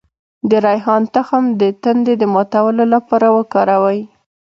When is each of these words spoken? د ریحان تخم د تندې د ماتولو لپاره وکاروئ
د 0.49 0.51
ریحان 0.65 1.03
تخم 1.15 1.43
د 1.61 1.63
تندې 1.83 2.13
د 2.17 2.23
ماتولو 2.33 2.83
لپاره 2.93 3.27
وکاروئ 3.37 3.99